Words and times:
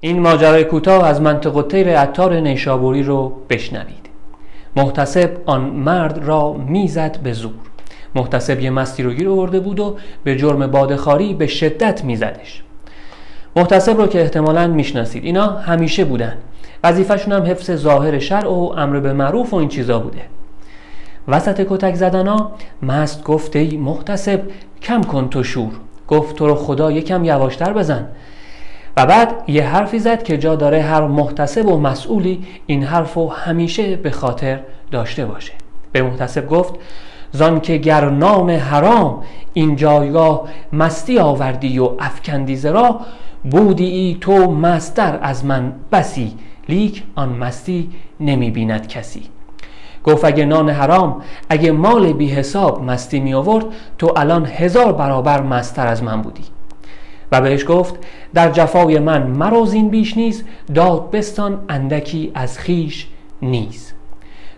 این 0.00 0.20
ماجرای 0.20 0.64
کوتاه 0.64 1.06
از 1.06 1.20
منطق 1.20 1.66
تیر 1.68 1.98
عطار 1.98 2.34
نیشابوری 2.34 3.02
رو 3.02 3.32
بشنوید. 3.50 4.08
محتسب 4.76 5.30
آن 5.46 5.60
مرد 5.60 6.18
را 6.24 6.52
می‌زد 6.52 7.18
به 7.22 7.32
زور. 7.32 7.52
محتسب 8.14 8.60
یه 8.60 8.70
مستی 8.70 9.02
رو 9.02 9.12
گیر 9.12 9.28
آورده 9.28 9.60
بود 9.60 9.80
و 9.80 9.96
به 10.24 10.36
جرم 10.36 10.66
بادخاری 10.66 11.34
به 11.34 11.46
شدت 11.46 12.04
میزدش. 12.04 12.62
محتسب 13.56 13.96
رو 13.96 14.06
که 14.06 14.20
احتمالا 14.20 14.66
می‌شناسید 14.66 15.24
اینا 15.24 15.46
همیشه 15.46 16.04
بودن. 16.04 16.36
وظیفهشون 16.84 17.32
هم 17.32 17.42
حفظ 17.42 17.70
ظاهر 17.70 18.18
شرع 18.18 18.48
و 18.48 18.72
امر 18.76 19.00
به 19.00 19.12
معروف 19.12 19.54
و 19.54 19.56
این 19.56 19.68
چیزا 19.68 19.98
بوده. 19.98 20.22
وسط 21.28 21.66
کتک 21.70 21.94
زدنا 21.94 22.50
مست 22.82 23.24
گفت 23.24 23.56
ای 23.56 23.76
محتسب 23.76 24.40
کم 24.82 25.02
کن 25.02 25.28
تو 25.28 25.42
شور. 25.42 25.72
گفت 26.08 26.36
تو 26.36 26.46
رو 26.46 26.54
خدا 26.54 26.92
یکم 26.92 27.24
یواشتر 27.24 27.72
بزن. 27.72 28.06
و 28.98 29.06
بعد 29.06 29.44
یه 29.46 29.66
حرفی 29.66 29.98
زد 29.98 30.22
که 30.22 30.38
جا 30.38 30.56
داره 30.56 30.82
هر 30.82 31.06
محتسب 31.06 31.66
و 31.66 31.80
مسئولی 31.80 32.44
این 32.66 32.82
حرف 32.82 33.14
رو 33.14 33.28
همیشه 33.28 33.96
به 33.96 34.10
خاطر 34.10 34.60
داشته 34.90 35.26
باشه. 35.26 35.52
به 35.92 36.02
محتسب 36.02 36.48
گفت 36.48 36.74
زان 37.32 37.60
که 37.60 37.76
گر 37.76 38.10
نام 38.10 38.50
حرام 38.50 39.22
این 39.52 39.76
جایگاه 39.76 40.48
مستی 40.72 41.18
آوردی 41.18 41.78
و 41.78 41.90
افکندی 41.98 42.56
زرا 42.56 43.00
بودی 43.50 43.84
ای 43.84 44.16
تو 44.20 44.50
مستر 44.50 45.18
از 45.22 45.44
من 45.44 45.72
بسی 45.92 46.34
لیک 46.68 47.02
آن 47.14 47.28
مستی 47.28 47.90
نمی 48.20 48.50
بیند 48.50 48.88
کسی. 48.88 49.22
گفت 50.04 50.24
اگه 50.24 50.44
نان 50.44 50.68
حرام 50.70 51.22
اگه 51.48 51.72
مال 51.72 52.12
بی 52.12 52.28
حساب 52.28 52.82
مستی 52.82 53.20
می 53.20 53.34
آورد 53.34 53.64
تو 53.98 54.12
الان 54.16 54.46
هزار 54.46 54.92
برابر 54.92 55.42
مستر 55.42 55.86
از 55.86 56.02
من 56.02 56.22
بودی. 56.22 56.57
و 57.32 57.40
بهش 57.40 57.64
گفت 57.68 57.94
در 58.34 58.50
جفای 58.50 58.98
من 58.98 59.26
مروز 59.26 59.72
این 59.72 59.88
بیش 59.88 60.16
نیز 60.16 60.44
داد 60.74 61.10
بستان 61.10 61.64
اندکی 61.68 62.30
از 62.34 62.58
خیش 62.58 63.06
نیز. 63.42 63.92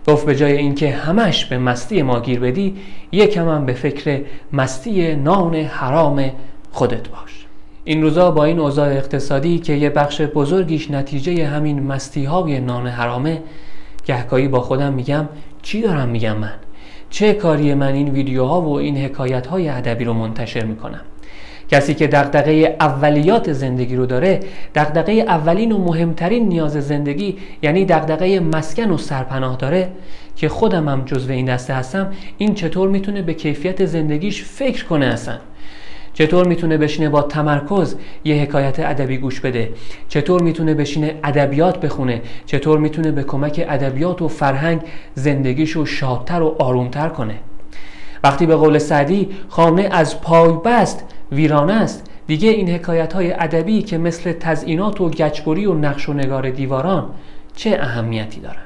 گفت 0.07 0.25
به 0.25 0.35
جای 0.35 0.57
اینکه 0.57 0.91
همش 0.91 1.45
به 1.45 1.57
مستی 1.57 2.01
ما 2.01 2.19
گیر 2.19 2.39
بدی 2.39 2.77
یکم 3.11 3.49
هم 3.49 3.65
به 3.65 3.73
فکر 3.73 4.21
مستی 4.53 5.15
نان 5.15 5.55
حرام 5.55 6.31
خودت 6.71 7.09
باش. 7.09 7.45
این 7.83 8.01
روزا 8.01 8.31
با 8.31 8.43
این 8.43 8.59
اوضاع 8.59 8.89
اقتصادی 8.89 9.59
که 9.59 9.73
یه 9.73 9.89
بخش 9.89 10.21
بزرگیش 10.21 10.91
نتیجه 10.91 11.47
همین 11.47 11.83
مستی 11.83 12.25
های 12.25 12.59
نان 12.59 12.87
حرامه 12.87 13.41
گهگاهی 14.05 14.47
با 14.47 14.61
خودم 14.61 14.93
میگم 14.93 15.27
چی 15.61 15.81
دارم 15.81 16.09
میگم 16.09 16.37
من؟ 16.37 16.53
چه 17.09 17.33
کاری 17.33 17.73
من 17.73 17.93
این 17.93 18.09
ویدیوها 18.09 18.61
و 18.61 18.77
این 18.77 18.97
حکایت 18.97 19.47
های 19.47 19.69
ادبی 19.69 20.05
رو 20.05 20.13
منتشر 20.13 20.65
می‌کنم؟ 20.65 21.01
کسی 21.71 21.93
که 21.93 22.07
دغدغه 22.07 22.75
اولیات 22.79 23.53
زندگی 23.53 23.95
رو 23.95 24.05
داره 24.05 24.39
دغدغه 24.75 25.13
اولین 25.13 25.71
و 25.71 25.77
مهمترین 25.77 26.47
نیاز 26.47 26.71
زندگی 26.71 27.37
یعنی 27.61 27.85
دغدغه 27.85 28.39
مسکن 28.39 28.91
و 28.91 28.97
سرپناه 28.97 29.57
داره. 29.57 29.91
که 30.35 30.49
خودم 30.49 30.89
هم 30.89 31.05
جزو 31.05 31.31
این 31.31 31.45
دسته 31.45 31.73
هستم 31.73 32.11
این 32.37 32.53
چطور 32.53 32.89
می‌تونه 32.89 33.21
به 33.21 33.33
کیفیت 33.33 33.85
زندگیش 33.85 34.43
فکر 34.43 34.85
کنه 34.85 35.05
اصلا؟ 35.05 35.37
چطور 36.13 36.47
می‌تونه 36.47 36.77
بشینه 36.77 37.09
با 37.09 37.21
تمرکز 37.21 37.95
یه 38.23 38.35
حکایت 38.35 38.79
ادبی 38.79 39.17
گوش 39.17 39.39
بده؟ 39.39 39.69
چطور 40.07 40.41
می‌تونه 40.41 40.73
بشینه 40.73 41.15
ادبیات 41.23 41.79
بخونه؟ 41.79 42.21
چطور 42.45 42.79
می‌تونه 42.79 43.11
به 43.11 43.23
کمک 43.23 43.65
ادبیات 43.69 44.21
و 44.21 44.27
فرهنگ 44.27 44.81
زندگیشو 45.15 45.85
شادتر 45.85 46.41
و 46.41 46.55
آرومتر 46.59 47.09
کنه؟ 47.09 47.35
وقتی 48.23 48.45
به 48.45 48.55
قول 48.55 48.77
سعدی 48.77 49.29
خانه 49.49 49.89
از 49.91 50.21
پای 50.21 50.53
بست 50.65 51.03
ویرانه 51.31 51.73
است. 51.73 52.09
دیگه 52.27 52.49
این 52.49 52.69
حکایت 52.69 53.13
های 53.13 53.33
ادبی 53.33 53.81
که 53.81 53.97
مثل 53.97 54.33
تزئینات 54.33 55.01
و 55.01 55.09
گچبری 55.09 55.65
و 55.65 55.73
نقش 55.73 56.09
و 56.09 56.13
نگار 56.13 56.49
دیواران 56.49 57.09
چه 57.55 57.77
اهمیتی 57.81 58.39
دارن؟ 58.39 58.61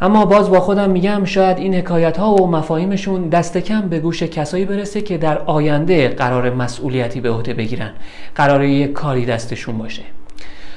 اما 0.00 0.24
باز 0.24 0.50
با 0.50 0.60
خودم 0.60 0.90
میگم 0.90 1.24
شاید 1.24 1.58
این 1.58 1.74
حکایت 1.74 2.16
ها 2.16 2.34
و 2.34 2.46
مفاهیمشون 2.46 3.28
دست 3.28 3.58
کم 3.58 3.80
به 3.80 3.98
گوش 4.00 4.22
کسایی 4.22 4.64
برسه 4.64 5.00
که 5.00 5.18
در 5.18 5.38
آینده 5.38 6.08
قرار 6.08 6.54
مسئولیتی 6.54 7.20
به 7.20 7.30
عهده 7.30 7.54
بگیرن 7.54 7.90
قرار 8.34 8.64
یک 8.64 8.92
کاری 8.92 9.26
دستشون 9.26 9.78
باشه. 9.78 10.02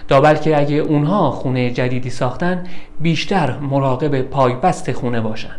تا 0.08 0.22
بلکه 0.22 0.60
اگه 0.60 0.76
اونها 0.76 1.32
خونه 1.32 1.72
جدیدی 1.72 2.10
ساختن 2.10 2.64
بیشتر 3.00 3.58
مراقب 3.58 4.22
پایبست 4.22 4.92
خونه 4.92 5.22
باشن. 5.22 5.56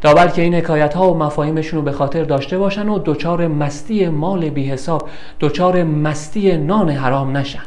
تا 0.00 0.14
بلکه 0.14 0.42
این 0.42 0.54
حکایت 0.54 0.94
ها 0.94 1.12
و 1.12 1.18
مفاهیمشون 1.18 1.78
رو 1.78 1.84
به 1.84 1.92
خاطر 1.92 2.24
داشته 2.24 2.58
باشن 2.58 2.88
و 2.88 2.98
دچار 3.04 3.48
مستی 3.48 4.08
مال 4.08 4.50
بی 4.50 4.70
حساب 4.70 5.08
دچار 5.40 5.84
مستی 5.84 6.56
نان 6.56 6.90
حرام 6.90 7.36
نشن. 7.36 7.62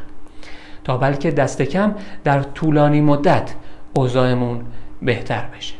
تا 0.84 0.96
بلکه 0.96 1.30
دست 1.30 1.62
کم 1.62 1.94
در 2.24 2.42
طولانی 2.42 3.00
مدت 3.00 3.54
اوضاعمون 3.94 4.60
بهتر 5.02 5.44
بشه. 5.56 5.74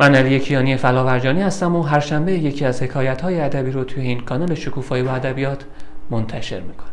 من 0.00 0.14
علی 0.14 0.40
کیانی 0.40 0.76
فلاورجانی 0.76 1.42
هستم 1.42 1.76
و 1.76 1.82
هر 1.82 2.00
شنبه 2.00 2.32
یکی 2.32 2.64
از 2.64 2.82
حکایت 2.82 3.20
های 3.20 3.40
ادبی 3.40 3.70
رو 3.70 3.84
توی 3.84 4.02
این 4.02 4.20
کانال 4.20 4.54
شکوفایی 4.54 5.02
و 5.02 5.08
ادبیات 5.08 5.64
منتشر 6.10 6.60
می‌کنم. 6.60 6.91